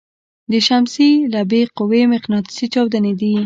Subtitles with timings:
[0.51, 3.33] د شمسي لمبې قوي مقناطیسي چاودنې دي.